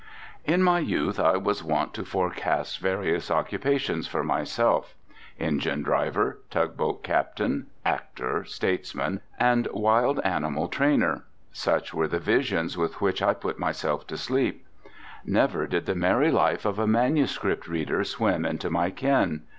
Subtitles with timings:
[0.53, 4.95] ]In my youth I was wont to forecast various occupations for myself.
[5.39, 13.21] Engine driver, tugboat captain, actor, statesman, and wild animal trainer—such were the visions with which
[13.21, 14.65] I put myself to sleep.
[15.23, 19.43] Never did the merry life of a manuscript reader swim into my ken.